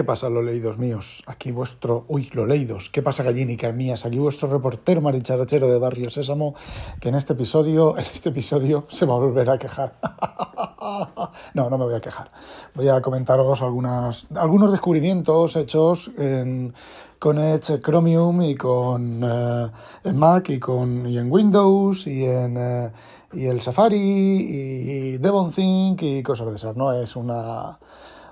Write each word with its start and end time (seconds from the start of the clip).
¿Qué 0.00 0.04
pasa, 0.04 0.30
los 0.30 0.42
leídos 0.42 0.78
míos? 0.78 1.22
Aquí 1.26 1.52
vuestro... 1.52 2.06
Uy, 2.08 2.30
los 2.32 2.48
leídos. 2.48 2.88
¿Qué 2.88 3.02
pasa, 3.02 3.22
gallinicas 3.22 3.74
mías? 3.74 4.06
Aquí 4.06 4.18
vuestro 4.18 4.48
reportero 4.48 5.02
maricharachero 5.02 5.68
de 5.68 5.78
Barrio 5.78 6.08
Sésamo, 6.08 6.54
que 6.98 7.10
en 7.10 7.16
este 7.16 7.34
episodio, 7.34 7.98
en 7.98 8.06
este 8.06 8.30
episodio 8.30 8.86
se 8.88 9.04
va 9.04 9.16
a 9.16 9.18
volver 9.18 9.50
a 9.50 9.58
quejar. 9.58 9.98
no, 11.52 11.68
no 11.68 11.76
me 11.76 11.84
voy 11.84 11.92
a 11.96 12.00
quejar. 12.00 12.30
Voy 12.74 12.88
a 12.88 13.02
comentaros 13.02 13.60
algunas, 13.60 14.26
algunos 14.34 14.72
descubrimientos 14.72 15.54
hechos 15.56 16.10
en, 16.16 16.72
con 17.18 17.38
Edge 17.38 17.78
Chromium 17.80 18.40
y 18.40 18.54
con 18.54 19.22
eh, 19.22 19.70
en 20.04 20.16
Mac 20.16 20.48
y, 20.48 20.58
con, 20.58 21.06
y 21.10 21.18
en 21.18 21.30
Windows 21.30 22.06
y 22.06 22.24
en... 22.24 22.56
Eh, 22.56 22.92
y 23.32 23.46
el 23.46 23.60
Safari 23.60 23.96
y 23.96 25.18
DevonThink 25.18 26.02
y 26.02 26.22
cosas 26.22 26.48
de 26.48 26.56
esas. 26.56 26.74
No 26.74 26.90
es 26.92 27.14
una 27.14 27.78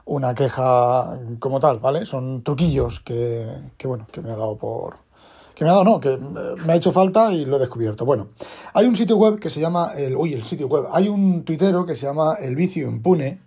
una 0.08 0.34
queja 0.34 1.18
como 1.38 1.60
tal, 1.60 1.78
¿vale? 1.78 2.06
Son 2.06 2.42
truquillos 2.42 3.00
que, 3.00 3.46
que, 3.76 3.86
bueno, 3.86 4.06
que 4.10 4.20
me 4.20 4.30
ha 4.30 4.36
dado 4.36 4.56
por... 4.56 4.96
Que 5.54 5.64
me 5.64 5.70
ha 5.70 5.74
dado, 5.74 5.84
no, 5.84 6.00
que 6.00 6.16
me 6.16 6.72
ha 6.72 6.76
hecho 6.76 6.92
falta 6.92 7.32
y 7.32 7.44
lo 7.44 7.56
he 7.56 7.58
descubierto. 7.60 8.04
Bueno, 8.04 8.28
hay 8.72 8.86
un 8.86 8.94
sitio 8.96 9.16
web 9.16 9.38
que 9.38 9.50
se 9.50 9.60
llama, 9.60 9.92
el, 9.96 10.16
uy, 10.16 10.32
el 10.32 10.44
sitio 10.44 10.68
web, 10.68 10.86
hay 10.92 11.08
un 11.08 11.44
tuitero 11.44 11.84
que 11.84 11.96
se 11.96 12.06
llama 12.06 12.36
El 12.40 12.54
Vicio 12.54 12.88
Impune 12.88 13.40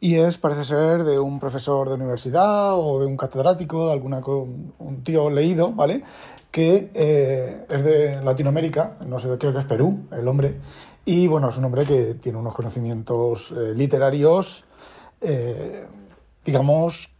y 0.00 0.16
es, 0.16 0.38
parece 0.38 0.64
ser, 0.64 1.04
de 1.04 1.18
un 1.18 1.40
profesor 1.40 1.88
de 1.88 1.94
universidad 1.94 2.78
o 2.78 3.00
de 3.00 3.06
un 3.06 3.16
catedrático, 3.16 3.86
de 3.86 3.92
alguna, 3.94 4.20
un 4.26 5.02
tío 5.02 5.30
leído, 5.30 5.72
¿vale? 5.72 6.02
Que 6.50 6.90
eh, 6.94 7.64
es 7.68 7.84
de 7.84 8.22
Latinoamérica, 8.22 8.96
no 9.06 9.18
sé, 9.18 9.28
creo 9.38 9.52
que 9.52 9.60
es 9.60 9.66
Perú, 9.66 10.06
el 10.12 10.28
hombre, 10.28 10.60
y 11.04 11.26
bueno, 11.26 11.48
es 11.48 11.56
un 11.56 11.64
hombre 11.64 11.84
que 11.84 12.14
tiene 12.14 12.38
unos 12.38 12.54
conocimientos 12.54 13.52
eh, 13.52 13.74
literarios 13.74 14.64
eh, 15.20 15.86
digamos, 16.44 17.10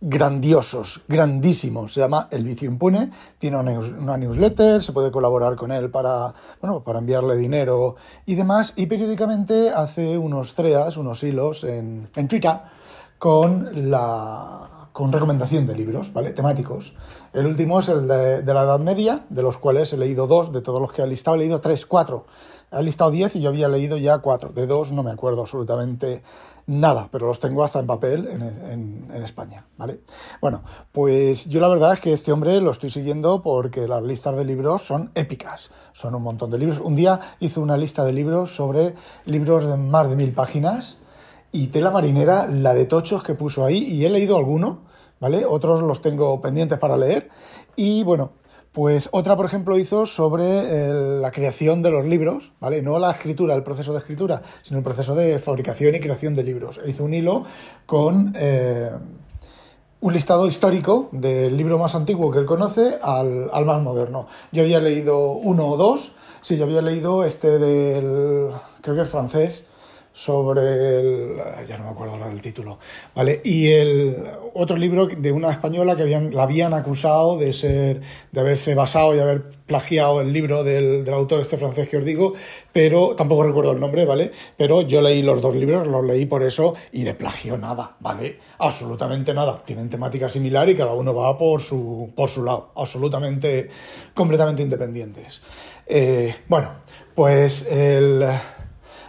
grandiosos, 0.00 1.02
grandísimos. 1.06 1.94
Se 1.94 2.00
llama 2.00 2.28
El 2.30 2.44
Vicio 2.44 2.68
Impune, 2.68 3.10
tiene 3.38 3.56
una, 3.56 4.16
newsletter, 4.16 4.82
se 4.82 4.92
puede 4.92 5.10
colaborar 5.10 5.54
con 5.54 5.70
él 5.70 5.90
para, 5.90 6.34
bueno, 6.60 6.82
para 6.82 6.98
enviarle 6.98 7.36
dinero 7.36 7.96
y 8.26 8.34
demás, 8.34 8.72
y 8.76 8.86
periódicamente 8.86 9.70
hace 9.70 10.18
unos 10.18 10.54
threads, 10.54 10.96
unos 10.96 11.22
hilos 11.22 11.64
en, 11.64 12.08
en 12.16 12.28
Twitter 12.28 12.60
con 13.18 13.90
la 13.90 14.81
con 14.92 15.10
recomendación 15.10 15.66
de 15.66 15.74
libros, 15.74 16.12
¿vale? 16.12 16.30
Temáticos. 16.30 16.94
El 17.32 17.46
último 17.46 17.80
es 17.80 17.88
el 17.88 18.06
de, 18.06 18.42
la 18.44 18.62
Edad 18.62 18.78
Media, 18.78 19.24
de 19.30 19.42
los 19.42 19.56
cuales 19.56 19.92
he 19.92 19.96
leído 19.96 20.26
dos, 20.26 20.52
de 20.52 20.60
todos 20.60 20.80
los 20.80 20.92
que 20.92 21.02
ha 21.02 21.06
listado 21.06 21.36
he 21.36 21.40
leído 21.40 21.60
tres, 21.60 21.86
cuatro. 21.86 22.26
Ha 22.70 22.82
listado 22.82 23.10
diez 23.10 23.34
y 23.36 23.40
yo 23.40 23.48
había 23.48 23.68
leído 23.68 23.96
ya 23.96 24.18
cuatro. 24.18 24.50
De 24.50 24.66
dos 24.66 24.92
no 24.92 25.02
me 25.02 25.10
acuerdo 25.10 25.42
absolutamente 25.42 26.22
nada, 26.66 27.08
pero 27.10 27.26
los 27.26 27.40
tengo 27.40 27.64
hasta 27.64 27.80
en 27.80 27.86
papel 27.86 28.28
en, 28.28 29.10
en, 29.12 29.22
España, 29.22 29.66
¿vale? 29.76 30.00
Bueno, 30.40 30.62
pues 30.92 31.48
yo 31.48 31.60
la 31.60 31.68
verdad 31.68 31.94
es 31.94 32.00
que 32.00 32.12
este 32.12 32.32
hombre 32.32 32.60
lo 32.60 32.70
estoy 32.70 32.90
siguiendo 32.90 33.42
porque 33.42 33.88
las 33.88 34.02
listas 34.02 34.36
de 34.36 34.44
libros 34.44 34.82
son 34.82 35.10
épicas, 35.14 35.70
son 35.92 36.14
un 36.14 36.22
montón 36.22 36.50
de 36.50 36.58
libros. 36.58 36.80
Un 36.80 36.94
día 36.94 37.20
hizo 37.40 37.60
una 37.60 37.76
lista 37.76 38.04
de 38.04 38.12
libros 38.12 38.54
sobre 38.54 38.94
libros 39.26 39.66
de 39.66 39.76
más 39.76 40.08
de 40.08 40.16
mil 40.16 40.32
páginas 40.32 41.01
y 41.52 41.68
tela 41.68 41.90
marinera, 41.90 42.46
la 42.46 42.74
de 42.74 42.86
tochos 42.86 43.22
que 43.22 43.34
puso 43.34 43.64
ahí, 43.64 43.84
y 43.84 44.04
he 44.04 44.10
leído 44.10 44.36
alguno, 44.36 44.80
¿vale? 45.20 45.44
Otros 45.44 45.82
los 45.82 46.00
tengo 46.02 46.40
pendientes 46.40 46.78
para 46.78 46.96
leer 46.96 47.28
y 47.76 48.02
bueno, 48.04 48.32
pues 48.72 49.10
otra, 49.12 49.36
por 49.36 49.44
ejemplo, 49.44 49.76
hizo 49.76 50.06
sobre 50.06 50.44
eh, 50.44 51.18
la 51.20 51.30
creación 51.30 51.82
de 51.82 51.90
los 51.90 52.06
libros, 52.06 52.52
¿vale? 52.58 52.80
No 52.80 52.98
la 52.98 53.10
escritura, 53.10 53.54
el 53.54 53.62
proceso 53.62 53.92
de 53.92 53.98
escritura, 53.98 54.40
sino 54.62 54.78
el 54.78 54.84
proceso 54.84 55.14
de 55.14 55.38
fabricación 55.38 55.94
y 55.94 56.00
creación 56.00 56.34
de 56.34 56.42
libros. 56.42 56.80
Hizo 56.86 57.04
un 57.04 57.12
hilo 57.12 57.44
con 57.84 58.32
eh, 58.34 58.90
un 60.00 60.12
listado 60.12 60.46
histórico 60.46 61.10
del 61.12 61.54
libro 61.54 61.76
más 61.78 61.94
antiguo 61.94 62.30
que 62.30 62.38
él 62.38 62.46
conoce 62.46 62.98
al, 63.02 63.50
al, 63.52 63.64
más 63.66 63.82
moderno. 63.82 64.26
Yo 64.52 64.62
había 64.62 64.80
leído 64.80 65.32
uno 65.32 65.68
o 65.68 65.76
dos, 65.76 66.16
sí, 66.40 66.56
yo 66.56 66.64
había 66.64 66.80
leído 66.80 67.24
este 67.24 67.58
del, 67.58 68.52
creo 68.80 68.96
que 68.96 69.02
es 69.02 69.08
francés, 69.08 69.66
sobre 70.12 70.62
el, 71.00 71.36
ya 71.66 71.78
no 71.78 71.84
me 71.84 71.90
acuerdo 71.90 72.14
ahora 72.14 72.28
del 72.28 72.42
título, 72.42 72.78
¿vale? 73.14 73.40
Y 73.44 73.68
el 73.70 74.16
otro 74.54 74.76
libro 74.76 75.06
de 75.06 75.32
una 75.32 75.50
española 75.50 75.96
que 75.96 76.02
habían, 76.02 76.34
la 76.34 76.42
habían 76.42 76.74
acusado 76.74 77.38
de 77.38 77.52
ser, 77.52 78.00
de 78.30 78.40
haberse 78.40 78.74
basado 78.74 79.14
y 79.14 79.20
haber 79.20 79.42
plagiado 79.66 80.20
el 80.20 80.32
libro 80.32 80.64
del, 80.64 81.04
del, 81.04 81.14
autor 81.14 81.40
este 81.40 81.56
francés 81.56 81.88
que 81.88 81.96
os 81.96 82.04
digo, 82.04 82.34
pero 82.72 83.16
tampoco 83.16 83.44
recuerdo 83.44 83.72
el 83.72 83.80
nombre, 83.80 84.04
¿vale? 84.04 84.32
Pero 84.56 84.82
yo 84.82 85.00
leí 85.00 85.22
los 85.22 85.40
dos 85.40 85.54
libros, 85.54 85.86
los 85.86 86.04
leí 86.04 86.26
por 86.26 86.42
eso 86.42 86.74
y 86.92 87.04
de 87.04 87.14
plagio 87.14 87.56
nada, 87.56 87.96
¿vale? 88.00 88.38
Absolutamente 88.58 89.32
nada. 89.32 89.58
Tienen 89.64 89.88
temática 89.88 90.28
similar 90.28 90.68
y 90.68 90.76
cada 90.76 90.92
uno 90.92 91.14
va 91.14 91.38
por 91.38 91.62
su, 91.62 92.12
por 92.14 92.28
su 92.28 92.44
lado, 92.44 92.72
absolutamente, 92.76 93.68
completamente 94.14 94.62
independientes. 94.62 95.40
Eh, 95.86 96.34
bueno, 96.48 96.70
pues 97.14 97.66
el 97.70 98.24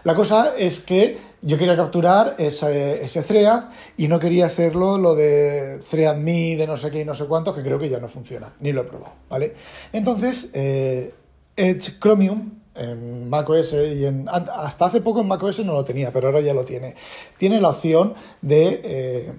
la 0.03 0.15
cosa 0.15 0.55
es 0.57 0.79
que 0.79 1.17
yo 1.41 1.57
quería 1.57 1.75
capturar 1.75 2.35
ese, 2.37 3.03
ese 3.03 3.21
thread 3.21 3.65
y 3.97 4.07
no 4.07 4.19
quería 4.19 4.45
hacerlo 4.45 4.97
lo 4.97 5.15
de 5.15 5.79
thread 5.89 6.17
me 6.17 6.55
de 6.55 6.65
no 6.67 6.77
sé 6.77 6.91
qué 6.91 7.01
y 7.01 7.05
no 7.05 7.13
sé 7.13 7.25
cuánto, 7.25 7.53
que 7.53 7.61
creo 7.61 7.79
que 7.79 7.89
ya 7.89 7.99
no 7.99 8.07
funciona, 8.07 8.53
ni 8.59 8.71
lo 8.71 8.81
he 8.81 8.85
probado, 8.85 9.13
¿vale? 9.29 9.53
Entonces, 9.91 10.49
eh, 10.53 11.13
Edge 11.55 11.99
Chromium 11.99 12.63
en 12.75 13.29
macOS 13.29 13.73
y 13.73 14.05
en, 14.05 14.27
hasta 14.27 14.85
hace 14.85 15.01
poco 15.01 15.21
en 15.21 15.27
macOS 15.27 15.63
no 15.65 15.73
lo 15.73 15.85
tenía, 15.85 16.11
pero 16.11 16.27
ahora 16.27 16.41
ya 16.41 16.53
lo 16.53 16.65
tiene. 16.65 16.95
Tiene 17.37 17.61
la 17.61 17.69
opción 17.69 18.15
de... 18.41 18.81
Eh, 18.83 19.33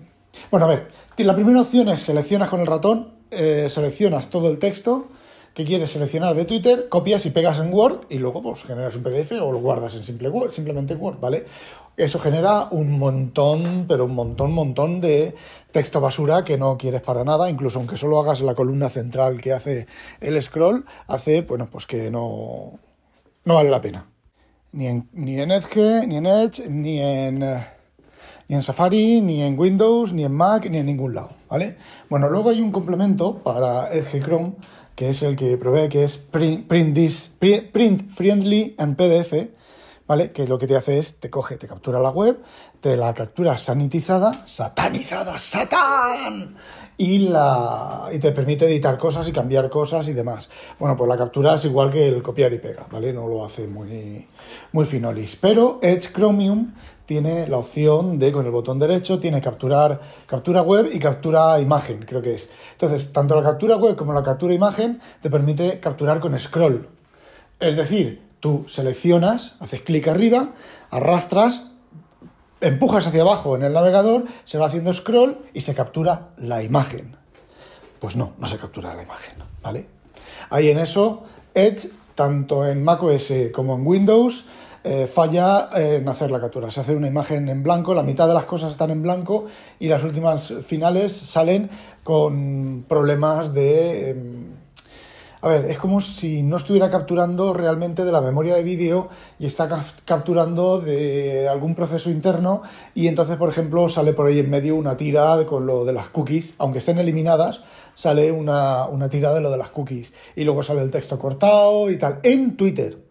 bueno, 0.51 0.67
a 0.67 0.69
ver, 0.69 0.89
la 1.19 1.35
primera 1.35 1.61
opción 1.61 1.89
es 1.89 2.03
seleccionas 2.03 2.49
con 2.49 2.61
el 2.61 2.67
ratón, 2.67 3.15
eh, 3.31 3.67
seleccionas 3.69 4.31
todo 4.31 4.51
el 4.51 4.59
texto, 4.59 5.09
que 5.55 5.65
quieres 5.65 5.91
seleccionar 5.91 6.35
de 6.35 6.45
Twitter, 6.45 6.89
copias 6.89 7.25
y 7.27 7.31
pegas 7.31 7.61
en 7.61 7.73
Word 7.73 8.07
y 8.11 8.19
luego 8.19 8.43
pues 8.43 8.65
generas 8.65 8.97
un 8.97 9.05
PDF 9.05 9.33
o 9.41 9.53
lo 9.53 9.61
guardas 9.61 9.95
en 9.95 10.03
simple 10.03 10.29
Word, 10.29 10.51
simplemente 10.51 10.97
Word, 10.97 11.21
¿vale? 11.21 11.47
Eso 11.97 12.19
genera 12.19 12.67
un 12.73 12.99
montón, 12.99 13.85
pero 13.87 14.05
un 14.07 14.17
montón, 14.17 14.51
montón 14.51 15.01
de 15.01 15.37
texto 15.71 16.01
basura 16.01 16.43
que 16.43 16.59
no 16.59 16.77
quieres 16.77 17.03
para 17.03 17.23
nada, 17.23 17.49
incluso 17.49 17.79
aunque 17.79 17.97
solo 17.97 18.21
hagas 18.21 18.41
la 18.41 18.57
columna 18.57 18.89
central 18.89 19.41
que 19.41 19.53
hace 19.53 19.87
el 20.21 20.43
scroll, 20.43 20.85
hace, 21.07 21.43
bueno, 21.43 21.69
pues 21.71 21.87
que 21.87 22.11
no, 22.11 22.73
no 23.45 23.55
vale 23.55 23.71
la 23.71 23.81
pena. 23.81 24.09
Ni 24.73 24.89
en, 24.89 25.09
ni 25.13 25.41
en 25.41 25.53
Edge, 25.53 26.05
ni 26.09 26.17
en 26.17 26.27
Edge, 26.27 26.69
ni 26.69 27.01
en, 27.01 27.39
ni 27.39 28.57
en 28.57 28.63
Safari, 28.65 29.21
ni 29.21 29.41
en 29.43 29.57
Windows, 29.57 30.13
ni 30.13 30.25
en 30.25 30.33
Mac, 30.33 30.69
ni 30.69 30.79
en 30.79 30.87
ningún 30.87 31.15
lado, 31.15 31.31
¿vale? 31.49 31.77
Bueno, 32.11 32.29
luego 32.29 32.51
hay 32.51 32.61
un 32.61 32.73
complemento 32.73 33.39
para 33.39 33.95
Edge 33.95 34.21
Chrome 34.21 34.55
que 34.95 35.09
es 35.11 35.23
el 35.23 35.37
que 35.37 35.57
provee, 35.57 35.89
que 35.89 36.05
es 36.05 36.19
print, 36.19 36.67
print, 36.69 38.11
friendly 38.11 38.75
and 38.79 38.97
PDF, 38.97 39.51
¿vale? 40.07 40.33
Que 40.33 40.47
lo 40.47 40.59
que 40.59 40.67
te 40.67 40.77
hace 40.77 40.99
es, 40.99 41.19
te 41.19 41.31
coge, 41.31 41.57
te 41.57 41.67
captura 41.67 41.99
la 41.99 42.11
web, 42.11 42.41
te 42.81 42.97
la 42.97 43.13
captura 43.15 43.59
sanitizada, 43.59 44.45
satanizada, 44.47 45.39
satán, 45.39 46.57
y, 46.97 47.19
la, 47.19 48.09
y 48.13 48.19
te 48.19 48.31
permite 48.31 48.67
editar 48.67 48.97
cosas 48.99 49.27
y 49.29 49.33
cambiar 49.33 49.69
cosas 49.69 50.07
y 50.09 50.13
demás. 50.13 50.49
Bueno, 50.79 50.97
pues 50.97 51.09
la 51.09 51.17
captura 51.17 51.55
es 51.55 51.65
igual 51.65 51.91
que 51.91 52.07
el 52.07 52.23
copiar 52.23 52.53
y 52.53 52.59
pega, 52.59 52.87
¿vale? 52.91 53.13
No 53.13 53.27
lo 53.27 53.45
hace 53.45 53.67
muy, 53.67 54.29
muy 54.73 54.85
finolis. 54.85 55.37
Pero 55.37 55.81
Edge 55.83 56.13
Chromium 56.13 56.73
tiene 57.07 57.47
la 57.47 57.59
opción 57.59 58.19
de, 58.19 58.33
con 58.33 58.47
el 58.47 58.51
botón 58.51 58.79
derecho, 58.79 59.21
tiene 59.21 59.41
capturar 59.41 60.01
captura 60.27 60.63
web 60.63 60.89
y 60.93 60.99
captura 60.99 61.61
imagen, 61.61 62.05
creo 62.07 62.23
que 62.23 62.35
es. 62.35 62.49
Entonces, 62.73 63.13
tanto 63.13 63.37
la 63.37 63.43
captura 63.43 63.77
web 63.77 63.97
como 63.97 64.13
la 64.13 64.23
captura 64.23 64.55
imagen 64.55 65.01
te 65.21 65.31
permite 65.31 65.81
capturar 65.81 66.21
con 66.21 66.39
scroll. 66.39 66.89
Es 67.61 67.77
decir, 67.77 68.23
tú 68.41 68.65
seleccionas, 68.69 69.57
haces 69.61 69.83
clic 69.83 70.09
arriba, 70.09 70.51
arrastras, 70.91 71.67
empujas 72.61 73.07
hacia 73.07 73.23
abajo 73.23 73.57
en 73.57 73.63
el 73.63 73.73
navegador, 73.73 74.25
se 74.45 74.59
va 74.59 74.67
haciendo 74.67 74.93
scroll 74.93 75.39
y 75.53 75.61
se 75.61 75.75
captura 75.75 76.31
la 76.39 76.63
imagen. 76.63 77.17
Pues 78.01 78.17
no, 78.17 78.33
no 78.39 78.47
se 78.47 78.59
captura 78.59 78.95
la 78.95 79.03
imagen, 79.03 79.37
¿vale? 79.63 79.87
Ahí 80.51 80.71
en 80.71 80.79
eso, 80.79 81.25
Edge, 81.55 81.89
tanto 82.15 82.67
en 82.67 82.83
macOS 82.83 83.33
como 83.53 83.77
en 83.77 83.87
Windows, 83.87 84.47
eh, 84.87 85.07
falla 85.07 85.71
en 85.75 86.07
hacer 86.09 86.31
la 86.31 86.39
captura. 86.39 86.71
Se 86.71 86.81
hace 86.81 86.95
una 86.95 87.09
imagen 87.09 87.49
en 87.49 87.63
blanco, 87.63 87.95
la 87.95 88.03
mitad 88.03 88.29
de 88.29 88.35
las 88.35 88.45
cosas 88.45 88.73
están 88.73 88.91
en 88.91 89.03
blanco 89.03 89.47
y 89.81 89.89
las 89.89 90.05
últimas 90.05 90.53
finales 90.63 91.13
salen 91.13 91.71
con 92.03 92.85
problemas 92.87 93.55
de... 93.55 94.11
Em, 94.11 94.65
a 95.41 95.49
ver, 95.49 95.67
es 95.71 95.77
como 95.77 96.01
si 96.01 96.43
no 96.43 96.57
estuviera 96.57 96.89
capturando 96.89 97.53
realmente 97.53 98.05
de 98.05 98.13
la 98.13 98.23
memoria 98.23 98.55
de 98.57 98.63
vídeo 98.63 99.09
y 99.39 99.45
está 99.45 99.85
capturando 100.05 100.81
de 100.81 101.49
algún 101.49 101.75
proceso 101.75 102.11
interno 102.11 102.63
y 102.95 103.09
entonces, 103.09 103.37
por 103.37 103.51
ejemplo, 103.51 103.89
sale 103.91 104.15
por 104.15 104.27
ahí 104.27 104.39
en 104.39 104.49
medio 104.49 104.75
una 104.75 104.97
tira 104.97 105.45
con 105.47 105.67
lo 105.67 105.85
de 105.85 105.93
las 105.93 106.09
cookies, 106.09 106.55
aunque 106.57 106.79
estén 106.79 106.99
eliminadas, 106.99 107.63
sale 107.95 108.33
una, 108.33 108.87
una 108.87 109.11
tira 109.11 109.35
de 109.35 109.43
lo 109.43 109.51
de 109.51 109.59
las 109.59 109.69
cookies 109.69 110.15
y 110.35 110.45
luego 110.45 110.63
sale 110.63 110.81
el 110.81 110.91
texto 110.91 111.19
cortado 111.19 111.91
y 111.91 111.99
tal, 111.99 112.21
en 112.23 112.57
Twitter. 112.57 113.05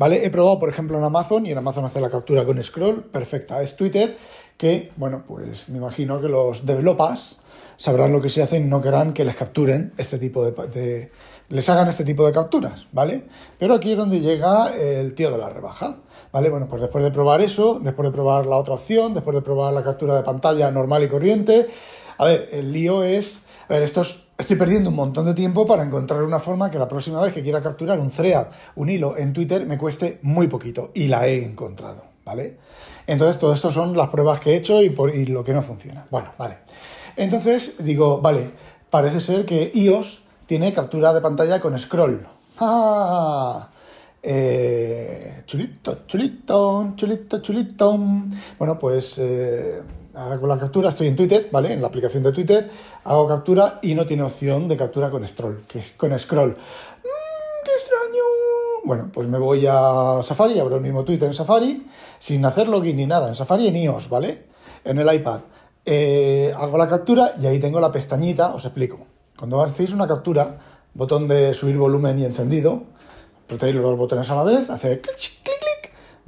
¿Vale? 0.00 0.24
He 0.24 0.30
probado, 0.30 0.58
por 0.58 0.70
ejemplo, 0.70 0.96
en 0.96 1.04
Amazon 1.04 1.44
y 1.44 1.50
en 1.50 1.58
Amazon 1.58 1.84
hace 1.84 2.00
la 2.00 2.08
captura 2.08 2.46
con 2.46 2.62
scroll, 2.64 3.02
perfecta. 3.02 3.60
Es 3.60 3.76
Twitter 3.76 4.16
que, 4.56 4.90
bueno, 4.96 5.24
pues 5.28 5.68
me 5.68 5.76
imagino 5.76 6.22
que 6.22 6.28
los 6.28 6.64
developers 6.64 7.38
sabrán 7.76 8.10
lo 8.10 8.18
que 8.22 8.30
se 8.30 8.42
hace 8.42 8.56
y 8.56 8.64
no 8.64 8.80
querrán 8.80 9.12
que 9.12 9.26
les 9.26 9.36
capturen 9.36 9.92
este 9.98 10.16
tipo 10.16 10.42
de, 10.42 11.10
les 11.50 11.68
hagan 11.68 11.88
este 11.88 12.04
tipo 12.04 12.24
de 12.24 12.32
capturas, 12.32 12.86
¿vale? 12.92 13.24
Pero 13.58 13.74
aquí 13.74 13.90
es 13.90 13.98
donde 13.98 14.20
llega 14.20 14.72
el 14.72 15.12
tío 15.12 15.30
de 15.30 15.36
la 15.36 15.50
rebaja, 15.50 15.98
¿vale? 16.32 16.48
Bueno, 16.48 16.66
pues 16.66 16.80
después 16.80 17.04
de 17.04 17.10
probar 17.10 17.42
eso, 17.42 17.78
después 17.78 18.08
de 18.08 18.12
probar 18.12 18.46
la 18.46 18.56
otra 18.56 18.72
opción, 18.72 19.12
después 19.12 19.34
de 19.34 19.42
probar 19.42 19.74
la 19.74 19.82
captura 19.82 20.14
de 20.14 20.22
pantalla 20.22 20.70
normal 20.70 21.02
y 21.02 21.08
corriente, 21.08 21.66
a 22.16 22.24
ver, 22.24 22.48
el 22.52 22.72
lío 22.72 23.02
es, 23.02 23.42
a 23.70 23.74
ver, 23.74 23.84
esto 23.84 24.02
estoy 24.36 24.56
perdiendo 24.56 24.90
un 24.90 24.96
montón 24.96 25.26
de 25.26 25.32
tiempo 25.32 25.64
para 25.64 25.84
encontrar 25.84 26.24
una 26.24 26.40
forma 26.40 26.72
que 26.72 26.78
la 26.78 26.88
próxima 26.88 27.20
vez 27.22 27.32
que 27.32 27.40
quiera 27.40 27.60
capturar 27.60 28.00
un 28.00 28.10
thread, 28.10 28.48
un 28.74 28.90
hilo 28.90 29.16
en 29.16 29.32
Twitter, 29.32 29.64
me 29.64 29.78
cueste 29.78 30.18
muy 30.22 30.48
poquito, 30.48 30.90
y 30.92 31.06
la 31.06 31.28
he 31.28 31.44
encontrado, 31.44 32.02
¿vale? 32.24 32.58
Entonces, 33.06 33.38
todo 33.38 33.52
esto 33.52 33.70
son 33.70 33.96
las 33.96 34.08
pruebas 34.08 34.40
que 34.40 34.50
he 34.50 34.56
hecho 34.56 34.82
y, 34.82 34.90
por, 34.90 35.14
y 35.14 35.24
lo 35.26 35.44
que 35.44 35.52
no 35.52 35.62
funciona. 35.62 36.04
Bueno, 36.10 36.32
vale. 36.36 36.58
Entonces 37.14 37.76
digo, 37.78 38.20
vale, 38.20 38.50
parece 38.90 39.20
ser 39.20 39.44
que 39.44 39.70
iOS 39.72 40.24
tiene 40.46 40.72
captura 40.72 41.14
de 41.14 41.20
pantalla 41.20 41.60
con 41.60 41.78
scroll. 41.78 42.26
¡Ah! 42.58 43.68
Eh, 44.20 45.42
chulito, 45.46 46.00
chulito, 46.08 46.92
chulito, 46.96 47.40
chulito. 47.40 47.98
Bueno, 48.58 48.78
pues 48.80 49.18
eh, 49.18 49.80
hago 50.14 50.46
la 50.46 50.58
captura, 50.58 50.88
estoy 50.88 51.08
en 51.08 51.16
Twitter, 51.16 51.48
¿vale? 51.50 51.72
En 51.72 51.80
la 51.80 51.88
aplicación 51.88 52.22
de 52.22 52.32
Twitter, 52.32 52.70
hago 53.04 53.26
captura 53.26 53.78
y 53.82 53.94
no 53.94 54.06
tiene 54.06 54.22
opción 54.22 54.68
de 54.68 54.76
captura 54.76 55.10
con 55.10 55.26
scroll, 55.26 55.64
que 55.68 55.78
es 55.78 55.92
con 55.92 56.16
scroll. 56.18 56.50
Mm, 56.50 57.64
¡Qué 57.64 57.70
extraño! 57.72 58.22
Bueno, 58.84 59.10
pues 59.12 59.28
me 59.28 59.38
voy 59.38 59.66
a 59.68 60.20
Safari, 60.22 60.58
abro 60.58 60.76
el 60.76 60.82
mismo 60.82 61.04
Twitter 61.04 61.28
en 61.28 61.34
Safari, 61.34 61.86
sin 62.18 62.44
hacer 62.44 62.68
login 62.68 62.96
ni 62.96 63.06
nada, 63.06 63.28
en 63.28 63.34
Safari 63.34 63.68
en 63.68 63.76
iOS, 63.76 64.08
¿vale? 64.08 64.46
En 64.84 64.98
el 64.98 65.12
iPad. 65.12 65.40
Eh, 65.84 66.52
hago 66.56 66.76
la 66.76 66.88
captura 66.88 67.32
y 67.40 67.46
ahí 67.46 67.58
tengo 67.58 67.80
la 67.80 67.92
pestañita, 67.92 68.54
os 68.54 68.64
explico. 68.64 69.06
Cuando 69.38 69.62
hacéis 69.62 69.92
una 69.92 70.06
captura, 70.06 70.58
botón 70.94 71.28
de 71.28 71.54
subir 71.54 71.76
volumen 71.76 72.18
y 72.18 72.24
encendido, 72.24 72.82
apretáis 73.44 73.74
los 73.74 73.84
dos 73.84 73.98
botones 73.98 74.28
a 74.30 74.34
la 74.34 74.44
vez, 74.44 74.70
hace 74.70 75.00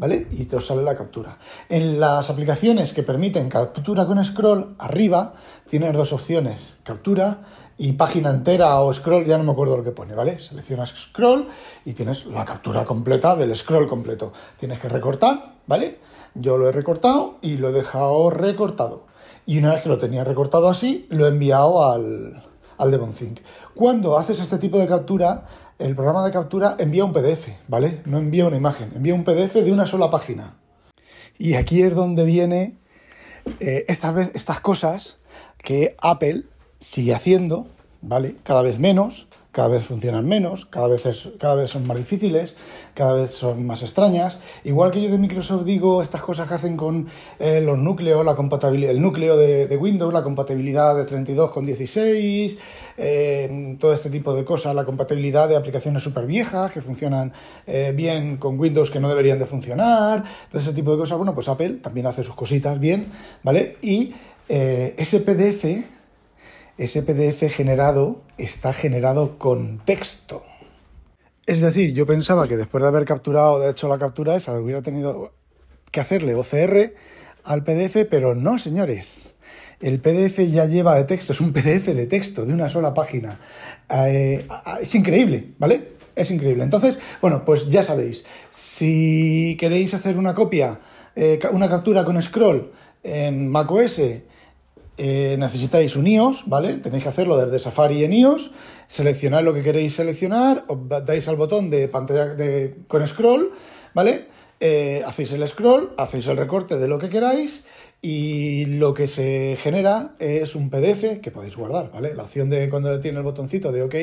¿vale? 0.03 0.27
Y 0.33 0.47
te 0.47 0.59
sale 0.59 0.83
la 0.83 0.97
captura. 0.97 1.39
En 1.69 2.01
las 2.01 2.29
aplicaciones 2.29 2.93
que 2.93 3.05
permiten 3.05 3.49
captura 3.49 4.05
con 4.05 4.23
scroll, 4.25 4.75
arriba 4.81 5.35
tienes 5.71 5.97
dos 5.97 6.13
opciones, 6.13 6.75
captura 6.83 7.39
y 7.79 7.93
página 7.93 8.31
entera 8.31 8.81
o 8.81 8.93
scroll, 8.93 9.25
ya 9.25 9.39
no 9.39 9.45
me 9.45 9.53
acuerdo 9.53 9.77
lo 9.77 9.85
que 9.85 9.93
pone, 9.93 10.17
¿vale? 10.17 10.41
Seleccionas 10.41 10.89
scroll 10.91 11.47
y 11.85 11.93
tienes 11.93 12.27
la 12.27 12.45
captura 12.45 12.85
completa 12.85 13.37
del 13.37 13.55
scroll 13.55 13.87
completo. 13.87 14.33
Tienes 14.59 14.81
que 14.81 14.89
recortar, 14.89 15.55
¿vale? 15.69 16.01
Yo 16.35 16.59
lo 16.59 16.69
he 16.69 16.73
recortado 16.73 17.39
y 17.41 17.59
lo 17.59 17.69
he 17.69 17.73
dejado 17.73 18.29
recortado 18.29 19.05
y 19.47 19.59
una 19.59 19.75
vez 19.75 19.85
que 19.85 19.89
lo 19.89 19.99
tenía 19.99 20.25
recortado 20.25 20.69
así, 20.69 21.07
lo 21.11 21.27
he 21.27 21.29
enviado 21.29 21.89
al, 21.89 22.43
al 22.79 22.91
Devonthink. 22.91 23.41
Cuando 23.75 24.19
haces 24.19 24.41
este 24.41 24.59
tipo 24.59 24.79
de 24.79 24.87
captura, 24.87 25.47
el 25.79 25.95
programa 25.95 26.25
de 26.25 26.31
captura 26.31 26.77
envía 26.79 27.05
un 27.05 27.13
PDF, 27.13 27.49
¿vale? 27.69 28.03
No 28.05 28.19
envía 28.19 28.47
una 28.47 28.57
imagen, 28.57 28.93
envía 28.95 29.15
un 29.15 29.25
PDF 29.25 29.55
de 29.55 29.73
una 29.73 29.87
sola 29.87 30.11
página. 30.11 30.57
Y 31.39 31.55
aquí 31.55 31.83
es 31.83 31.95
donde 31.95 32.25
viene 32.25 32.79
eh, 33.61 33.85
estas, 33.89 34.35
estas 34.35 34.61
cosas 34.61 35.19
que 35.59 35.97
Apple 36.01 36.45
sigue 36.79 37.15
haciendo, 37.15 37.67
¿vale? 38.01 38.37
Cada 38.43 38.63
vez 38.63 38.79
menos, 38.79 39.29
cada 39.53 39.69
vez 39.69 39.85
funcionan 39.85 40.27
menos, 40.27 40.65
cada 40.65 40.89
vez, 40.89 41.03
cada 41.39 41.55
vez 41.55 41.71
son 41.71 41.87
más 41.87 41.99
difíciles, 41.99 42.57
cada 42.95 43.13
vez 43.13 43.33
son 43.33 43.67
más 43.67 43.83
extrañas. 43.83 44.39
Igual 44.65 44.91
que 44.91 45.03
yo 45.03 45.11
de 45.11 45.19
Microsoft 45.19 45.65
digo 45.65 46.01
estas 46.01 46.23
cosas 46.23 46.49
que 46.49 46.55
hacen 46.55 46.79
con 46.79 47.07
eh, 47.39 47.61
los 47.61 47.79
núcleos, 47.79 48.25
la 48.25 48.35
compatibilidad, 48.35 48.91
el 48.91 49.03
núcleo 49.03 49.37
de, 49.37 49.77
Windows, 49.77 50.13
la 50.13 50.23
compatibilidad 50.23 50.97
de 50.97 51.05
32 51.05 51.51
con 51.51 51.67
16, 51.67 52.59
eh, 52.97 53.77
todo 53.79 53.93
este 53.93 54.09
tipo 54.09 54.35
de 54.35 54.43
cosas, 54.43 54.75
la 54.75 54.85
compatibilidad 54.85 55.47
de 55.49 55.57
aplicaciones 55.57 56.03
súper 56.03 56.27
viejas 56.27 56.73
que 56.73 56.81
funcionan 56.81 57.33
eh, 57.67 57.93
bien 57.95 58.39
con 58.39 58.59
Windows 58.59 58.91
que 58.91 59.01
no 59.01 59.09
deberían 59.11 59.39
de 59.39 59.45
funcionar, 59.45 60.25
todo 60.51 60.63
ese 60.63 60.73
tipo 60.73 60.93
de 60.93 60.97
cosas. 60.97 61.19
Bueno, 61.19 61.35
pues 61.35 61.51
Apple 61.51 61.75
también 61.83 62.07
hace 62.07 62.25
sus 62.25 62.35
cositas 62.35 62.81
bien, 62.81 63.09
¿vale? 63.43 63.77
Y 63.83 64.15
ese 64.49 65.21
PDF 65.21 65.65
ese 66.79 67.03
PDF 67.03 67.55
generado 67.55 68.23
está 68.39 68.73
generado 68.73 69.39
con 69.39 69.79
texto. 69.85 70.43
Es 71.47 71.61
decir, 71.61 71.93
yo 71.93 72.07
pensaba 72.07 72.47
que 72.49 72.57
después 72.57 72.83
de 72.83 72.89
haber 72.89 73.05
capturado, 73.05 73.59
de 73.61 73.71
hecho 73.71 73.89
la 73.89 73.99
captura 73.99 74.37
esa, 74.37 74.59
hubiera 74.59 74.81
tenido 74.81 75.33
que 75.91 76.01
hacerle 76.01 76.35
OCR 76.35 76.95
al 77.45 77.65
PDF, 77.65 78.07
pero 78.09 78.35
no, 78.35 78.59
señores. 78.59 79.37
El 79.81 80.01
PDF 80.01 80.39
ya 80.51 80.67
lleva 80.67 80.95
de 80.95 81.05
texto, 81.05 81.33
es 81.33 81.41
un 81.41 81.53
PDF 81.53 81.89
de 81.89 82.07
texto 82.07 82.47
de 82.47 82.55
una 82.55 82.69
sola 82.69 82.95
página. 82.95 83.41
Eh, 83.91 84.47
es 84.81 84.95
increíble, 84.95 85.53
¿vale? 85.59 85.93
Es 86.15 86.31
increíble. 86.31 86.63
Entonces, 86.63 86.99
bueno, 87.21 87.45
pues 87.45 87.69
ya 87.69 87.83
sabéis, 87.83 88.25
si 88.51 89.57
queréis 89.59 89.93
hacer 89.95 90.17
una 90.17 90.35
copia, 90.35 90.79
eh, 91.17 91.41
una 91.51 91.69
captura 91.69 92.05
con 92.05 92.21
scroll 92.23 92.71
en 93.03 93.49
macOS 93.49 94.01
eh, 94.99 95.37
necesitáis 95.39 95.97
un 95.97 96.07
iOS, 96.07 96.45
¿vale? 96.47 96.75
Tenéis 96.75 97.05
que 97.05 97.09
hacerlo 97.09 97.39
desde 97.39 97.59
Safari 97.59 98.05
en 98.05 98.13
iOS, 98.13 98.53
seleccionar 98.87 99.43
lo 99.43 99.55
que 99.55 99.63
queréis 99.63 99.95
seleccionar, 99.95 100.65
os 100.69 100.79
dais 100.87 101.27
al 101.29 101.37
botón 101.37 101.71
de 101.71 101.89
pantalla 101.89 102.35
de, 102.35 102.77
con 102.89 103.07
scroll, 103.07 103.53
¿vale? 103.95 104.29
Eh, 104.61 105.03
hacéis 105.07 105.33
el 105.33 105.47
scroll, 105.49 105.93
hacéis 105.97 106.29
el 106.29 106.37
recorte 106.37 106.77
de 106.77 106.89
lo 106.89 106.99
que 106.99 107.09
queráis 107.09 107.65
y 108.03 108.67
lo 108.67 108.93
que 108.93 109.09
se 109.09 109.57
genera 109.59 110.15
es 110.19 110.55
un 110.55 110.69
PDF 110.69 111.21
que 111.21 111.31
podéis 111.33 111.57
guardar, 111.57 111.91
¿vale? 111.91 112.15
La 112.15 112.25
opción 112.25 112.51
de 112.51 112.69
cuando 112.69 113.01
tiene 113.01 113.19
el 113.19 113.25
botoncito 113.25 113.73
de 113.73 113.83
OK, 113.83 113.95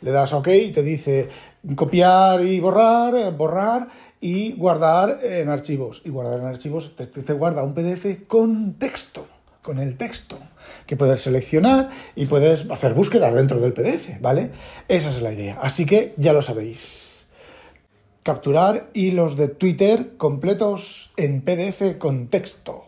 le 0.00 0.10
das 0.12 0.32
OK 0.32 0.48
y 0.48 0.70
te 0.70 0.82
dice 0.82 1.28
copiar 1.74 2.44
y 2.46 2.60
borrar, 2.60 3.14
eh, 3.16 3.30
borrar 3.30 3.88
y 4.20 4.52
guardar 4.52 5.18
en 5.22 5.48
archivos. 5.48 6.02
Y 6.04 6.10
guardar 6.10 6.38
en 6.38 6.46
archivos 6.46 6.94
te 6.94 7.32
guarda 7.32 7.64
un 7.64 7.74
PDF 7.74 8.26
con 8.28 8.74
texto 8.74 9.26
con 9.62 9.78
el 9.78 9.96
texto, 9.96 10.38
que 10.86 10.96
puedes 10.96 11.22
seleccionar 11.22 11.90
y 12.16 12.26
puedes 12.26 12.70
hacer 12.70 12.94
búsquedas 12.94 13.34
dentro 13.34 13.60
del 13.60 13.72
PDF, 13.72 14.20
¿vale? 14.20 14.50
Esa 14.88 15.08
es 15.08 15.20
la 15.22 15.32
idea. 15.32 15.58
Así 15.60 15.86
que 15.86 16.14
ya 16.16 16.32
lo 16.32 16.42
sabéis. 16.42 17.26
Capturar 18.22 18.90
hilos 18.92 19.36
de 19.36 19.48
Twitter 19.48 20.16
completos 20.16 21.12
en 21.16 21.42
PDF 21.42 21.98
con 21.98 22.28
texto. 22.28 22.84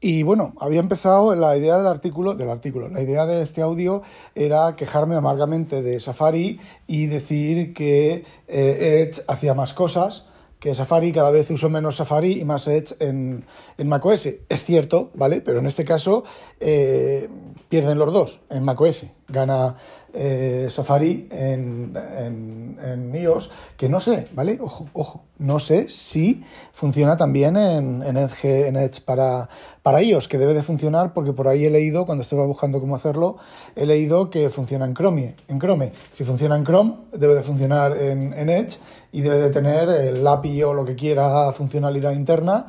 Y 0.00 0.22
bueno, 0.22 0.54
había 0.60 0.80
empezado 0.80 1.34
la 1.34 1.56
idea 1.56 1.78
del 1.78 1.86
artículo, 1.86 2.34
del 2.34 2.50
artículo, 2.50 2.88
la 2.88 3.00
idea 3.00 3.24
de 3.24 3.40
este 3.40 3.62
audio 3.62 4.02
era 4.34 4.76
quejarme 4.76 5.16
amargamente 5.16 5.80
de 5.82 6.00
Safari 6.00 6.60
y 6.86 7.06
decir 7.06 7.72
que 7.72 8.24
eh, 8.46 9.08
Edge 9.08 9.22
hacía 9.26 9.54
más 9.54 9.72
cosas 9.72 10.26
que 10.58 10.74
Safari 10.74 11.12
cada 11.12 11.30
vez 11.30 11.50
uso 11.50 11.68
menos 11.68 11.96
Safari 11.96 12.40
y 12.40 12.44
más 12.44 12.66
Edge 12.68 12.94
en, 13.00 13.44
en 13.78 13.88
macOS. 13.88 14.28
Es 14.48 14.64
cierto, 14.64 15.10
¿vale? 15.14 15.40
Pero 15.40 15.58
en 15.58 15.66
este 15.66 15.84
caso 15.84 16.24
eh, 16.60 17.28
pierden 17.68 17.98
los 17.98 18.12
dos 18.12 18.40
en 18.50 18.64
macOS. 18.64 19.06
Gana 19.28 19.74
eh, 20.12 20.68
Safari 20.70 21.28
en, 21.30 21.92
en, 22.16 23.14
iOS, 23.14 23.50
que 23.76 23.88
no 23.88 24.00
sé, 24.00 24.28
¿vale? 24.32 24.58
Ojo, 24.60 24.88
ojo, 24.92 25.24
no 25.38 25.58
sé 25.58 25.88
si 25.88 26.42
funciona 26.72 27.16
también 27.16 27.56
en, 27.56 28.02
en, 28.02 28.16
Edge, 28.16 28.68
en 28.68 28.76
Edge 28.76 29.00
para, 29.04 29.48
para 29.82 30.02
iOS, 30.02 30.28
que 30.28 30.38
debe 30.38 30.54
de 30.54 30.62
funcionar 30.62 31.12
porque 31.12 31.32
por 31.32 31.48
ahí 31.48 31.66
he 31.66 31.70
leído, 31.70 32.06
cuando 32.06 32.22
estaba 32.22 32.46
buscando 32.46 32.80
cómo 32.80 32.96
hacerlo, 32.96 33.36
he 33.74 33.84
leído 33.84 34.30
que 34.30 34.48
funciona 34.48 34.86
en 34.86 34.94
Chrome. 34.94 35.34
En 35.48 35.58
Chrome. 35.58 35.92
Si 36.12 36.24
funciona 36.24 36.56
en 36.56 36.64
Chrome, 36.64 36.94
debe 37.12 37.34
de 37.34 37.42
funcionar 37.42 37.96
en, 37.96 38.32
en 38.32 38.48
Edge 38.48 38.78
y 39.12 39.20
debe 39.20 39.40
de 39.40 39.50
tener 39.50 39.88
el 39.88 40.26
API 40.26 40.62
o 40.62 40.72
lo 40.72 40.84
que 40.84 40.94
quiera 40.94 41.52
funcionalidad 41.52 42.12
interna 42.12 42.66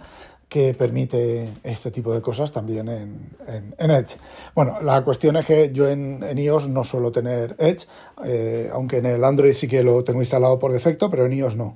que 0.50 0.74
permite 0.74 1.50
este 1.64 1.92
tipo 1.92 2.14
de 2.14 2.22
cosas 2.22 2.52
también 2.52 2.88
en, 2.88 3.74
en, 3.78 3.92
Edge. 3.92 4.18
Bueno, 4.56 4.82
la 4.82 5.04
cuestión 5.04 5.36
es 5.36 5.46
que 5.46 5.72
yo 5.74 5.90
en, 5.90 6.24
en 6.24 6.38
iOS 6.38 6.70
no 6.70 6.86
suelo 6.86 7.12
tener 7.12 7.56
Edge, 7.60 7.88
eh, 8.24 8.70
aunque 8.72 8.98
en 8.98 9.08
el 9.08 9.24
Android 9.24 9.54
sí 9.54 9.68
que 9.68 9.84
lo 9.84 10.04
tengo 10.06 10.22
instalado 10.22 10.58
por 10.58 10.72
defecto, 10.72 11.10
pero 11.10 11.26
en 11.26 11.34
iOS 11.34 11.58
no. 11.58 11.76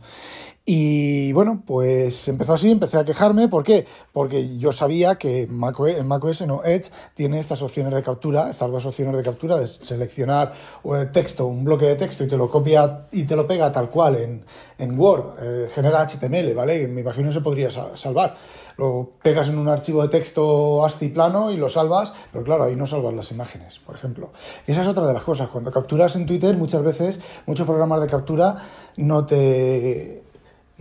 Y 0.63 1.33
bueno, 1.33 1.63
pues 1.65 2.27
empezó 2.27 2.53
así, 2.53 2.69
empecé 2.69 2.97
a 2.97 3.03
quejarme. 3.03 3.47
¿Por 3.47 3.63
qué? 3.63 3.87
Porque 4.13 4.57
yo 4.59 4.71
sabía 4.71 5.15
que 5.15 5.43
en 5.43 5.57
macOS, 6.07 6.41
no 6.45 6.63
Edge, 6.63 6.91
tiene 7.15 7.39
estas 7.39 7.63
opciones 7.63 7.95
de 7.95 8.03
captura, 8.03 8.51
estas 8.51 8.69
dos 8.69 8.85
opciones 8.85 9.17
de 9.17 9.23
captura, 9.23 9.57
de 9.57 9.67
seleccionar 9.67 10.53
texto, 11.11 11.47
un 11.47 11.63
bloque 11.63 11.85
de 11.85 11.95
texto 11.95 12.23
y 12.23 12.27
te 12.27 12.37
lo 12.37 12.47
copia 12.47 13.07
y 13.11 13.23
te 13.23 13.35
lo 13.35 13.47
pega 13.47 13.71
tal 13.71 13.89
cual 13.89 14.15
en, 14.17 14.45
en 14.77 14.99
Word, 14.99 15.33
eh, 15.41 15.67
genera 15.71 16.07
HTML, 16.07 16.53
¿vale? 16.53 16.87
Me 16.87 17.01
imagino 17.01 17.31
se 17.31 17.41
podría 17.41 17.71
salvar. 17.71 18.37
Lo 18.77 19.13
pegas 19.21 19.49
en 19.49 19.57
un 19.57 19.67
archivo 19.67 20.03
de 20.03 20.09
texto 20.09 20.85
ASCII 20.85 21.09
plano 21.09 21.51
y 21.51 21.57
lo 21.57 21.69
salvas, 21.69 22.13
pero 22.31 22.45
claro, 22.45 22.65
ahí 22.65 22.75
no 22.75 22.85
salvas 22.85 23.15
las 23.15 23.31
imágenes, 23.31 23.79
por 23.79 23.95
ejemplo. 23.95 24.29
Y 24.67 24.73
esa 24.73 24.81
es 24.81 24.87
otra 24.87 25.07
de 25.07 25.13
las 25.13 25.23
cosas. 25.23 25.49
Cuando 25.49 25.71
capturas 25.71 26.15
en 26.15 26.27
Twitter, 26.27 26.55
muchas 26.55 26.83
veces, 26.83 27.19
muchos 27.47 27.65
programas 27.65 27.99
de 28.01 28.07
captura 28.07 28.55
no 28.97 29.25
te 29.25 30.21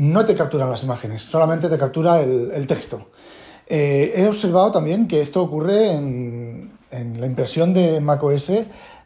no 0.01 0.25
te 0.25 0.35
capturan 0.35 0.71
las 0.71 0.83
imágenes, 0.83 1.23
solamente 1.23 1.69
te 1.69 1.79
captura 1.79 2.21
el, 2.21 2.67
texto. 2.67 3.09
Eh, 3.67 4.13
he 4.17 4.27
observado 4.27 4.71
también 4.71 5.07
que 5.07 5.21
esto 5.21 5.43
ocurre 5.43 5.93
en, 5.93 6.73
en 6.91 7.21
la 7.21 7.27
impresión 7.27 7.73
de 7.73 8.01
macOS 8.01 8.51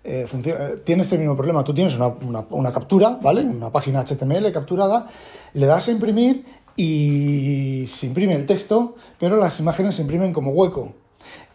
eh, 0.07 0.27
funciona, 0.27 0.73
tiene 0.85 1.03
este 1.03 1.17
mismo 1.17 1.35
problema. 1.35 1.65
Tú 1.65 1.73
tienes 1.73 1.97
una, 1.97 2.73
captura, 2.73 3.19
¿vale? 3.23 3.41
Una 3.41 3.71
página 3.71 4.05
HTML 4.05 4.53
capturada, 4.53 5.09
le 5.55 5.67
das 5.67 5.89
a 5.89 5.93
imprimir 5.93 6.45
y 6.77 7.85
se 7.89 8.07
imprime 8.07 8.35
el 8.35 8.45
texto, 8.45 8.97
pero 9.19 9.37
las 9.37 9.59
imágenes 9.61 9.97
se 9.97 10.03
imprimen 10.03 10.35
como 10.35 10.51
hueco. 10.51 10.93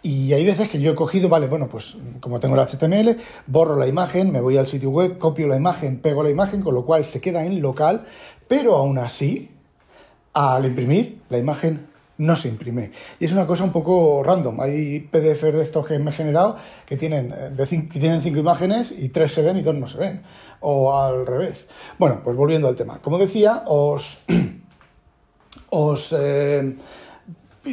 Y 0.01 0.33
hay 0.33 0.45
veces 0.45 0.69
que 0.69 0.79
yo 0.79 0.91
he 0.91 0.95
cogido, 0.95 1.29
vale, 1.29 1.45
bueno, 1.45 1.67
pues 1.67 1.97
como 2.21 2.39
tengo 2.39 2.55
el 2.55 2.65
HTML, 2.65 3.17
borro 3.45 3.75
la 3.75 3.85
imagen, 3.85 4.31
me 4.31 4.41
voy 4.41 4.57
al 4.57 4.65
sitio 4.65 4.89
web, 4.89 5.19
copio 5.19 5.47
la 5.47 5.57
imagen, 5.57 5.99
pego 5.99 6.23
la 6.23 6.31
imagen, 6.31 6.61
con 6.61 6.73
lo 6.73 6.85
cual 6.85 7.05
se 7.05 7.21
queda 7.21 7.45
en 7.45 7.61
local, 7.61 8.05
pero 8.49 8.75
aún 8.75 8.97
así, 8.97 9.51
al 10.33 10.65
imprimir, 10.65 11.21
la 11.29 11.37
imagen 11.37 11.87
no 12.17 12.35
se 12.35 12.49
imprime. 12.49 12.91
Y 13.19 13.25
es 13.25 13.31
una 13.31 13.47
cosa 13.47 13.63
un 13.63 13.71
poco 13.71 14.23
random. 14.23 14.59
Hay 14.59 14.99
PDF 14.99 15.43
de 15.43 15.61
estos 15.61 15.87
que 15.87 15.99
me 15.99 16.09
he 16.09 16.13
generado 16.13 16.57
que 16.85 16.97
tienen, 16.97 17.31
eh, 17.31 17.51
de 17.51 17.65
que 17.65 17.99
tienen 17.99 18.21
cinco 18.21 18.39
imágenes 18.39 18.91
y 18.91 19.09
tres 19.09 19.33
se 19.33 19.43
ven 19.43 19.57
y 19.57 19.61
dos 19.61 19.75
no 19.75 19.87
se 19.87 19.97
ven. 19.97 20.23
O 20.59 20.99
al 20.99 21.25
revés. 21.25 21.67
Bueno, 21.97 22.21
pues 22.23 22.35
volviendo 22.35 22.67
al 22.67 22.75
tema. 22.75 22.99
Como 23.01 23.17
decía, 23.17 23.63
os... 23.67 24.25
eh, 26.11 26.75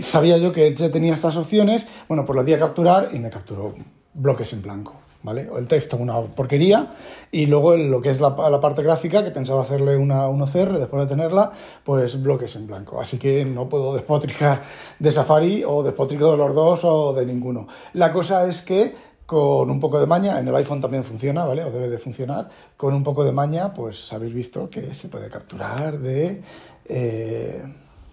sabía 0.01 0.37
yo 0.37 0.53
que 0.53 0.71
tenía 0.73 1.15
estas 1.15 1.37
opciones. 1.39 1.87
Bueno, 2.07 2.25
pues 2.27 2.37
lo 2.37 2.45
di 2.45 2.53
a 2.53 2.59
capturar 2.59 3.09
y 3.13 3.19
me 3.19 3.31
capturó 3.31 3.75
bloques 4.15 4.53
en 4.53 4.63
blanco. 4.63 5.06
¿Vale? 5.27 5.51
El 5.59 5.67
texto, 5.67 5.97
una 5.97 6.23
porquería, 6.23 6.95
y 7.33 7.47
luego 7.47 7.77
lo 7.77 8.01
que 8.01 8.11
es 8.11 8.21
la, 8.21 8.35
parte 8.37 8.83
gráfica, 8.83 9.25
que 9.25 9.33
pensaba 9.33 9.63
hacerle 9.63 9.97
una, 9.97 10.29
un 10.29 10.41
OCR 10.41 10.79
después 10.79 11.03
de 11.03 11.15
tenerla, 11.15 11.51
pues 11.85 12.23
bloques 12.23 12.55
en 12.55 12.69
blanco. 12.69 13.01
Así 13.01 13.19
que 13.19 13.45
no 13.45 13.69
puedo 13.69 13.93
despotricar 13.99 14.63
de 14.99 15.11
Safari 15.11 15.65
o 15.67 15.83
despotrico 15.83 16.31
de 16.31 16.37
los 16.39 16.55
dos 16.55 16.85
o 16.85 17.13
de 17.13 17.27
ninguno. 17.27 17.67
La 17.95 18.13
cosa 18.13 18.49
es 18.49 18.63
que 18.63 18.95
con 19.27 19.69
un 19.69 19.81
poco 19.81 19.99
de 19.99 20.07
maña, 20.07 20.39
en 20.39 20.47
el 20.47 20.55
iPhone 20.55 20.81
también 20.81 21.03
funciona, 21.03 21.45
¿vale? 21.45 21.65
O 21.65 21.71
debe 21.73 21.91
de 21.91 21.99
funcionar. 21.99 22.49
Con 22.77 22.95
un 22.95 23.03
poco 23.03 23.25
de 23.25 23.33
maña, 23.33 23.75
pues 23.75 24.13
habéis 24.13 24.33
visto 24.33 24.71
que 24.71 24.95
se 24.95 25.09
puede 25.09 25.29
capturar 25.29 25.99
de, 25.99 26.41
eh, 26.85 27.65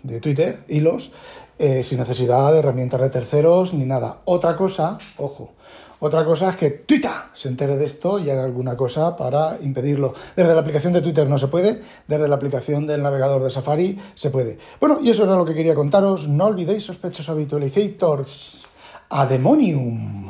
de 0.03 0.19
Twitter, 0.19 0.63
hilos, 0.67 1.11
eh, 1.57 1.83
sin 1.83 1.99
necesidad 1.99 2.51
de 2.51 2.59
herramientas 2.59 3.01
de 3.01 3.09
terceros 3.09 3.73
ni 3.73 3.85
nada. 3.85 4.19
Otra 4.25 4.55
cosa, 4.55 4.97
ojo, 5.17 5.53
otra 6.05 6.25
cosa 6.25 6.49
es 6.49 6.57
que 6.57 6.69
Twitter 6.69 7.11
se 7.33 7.47
entere 7.47 7.77
de 7.77 7.85
esto 7.85 8.19
y 8.19 8.29
haga 8.29 8.43
alguna 8.43 8.75
cosa 8.75 9.15
para 9.15 9.57
impedirlo. 9.61 10.13
Desde 10.35 10.53
la 10.53 10.59
aplicación 10.59 10.91
de 10.91 11.01
Twitter 11.01 11.29
no 11.29 11.37
se 11.37 11.47
puede, 11.47 11.81
desde 12.07 12.27
la 12.27 12.35
aplicación 12.35 12.85
del 12.85 13.01
navegador 13.01 13.41
de 13.41 13.49
Safari 13.49 13.97
se 14.13 14.29
puede. 14.29 14.57
Bueno, 14.81 14.99
y 15.01 15.09
eso 15.09 15.23
era 15.23 15.37
lo 15.37 15.45
que 15.45 15.53
quería 15.53 15.73
contaros. 15.73 16.27
No 16.27 16.47
olvidéis, 16.47 16.83
sospechosos 16.83 17.29
habitualizators, 17.29 18.67
a 19.09 19.25
demonium. 19.25 20.29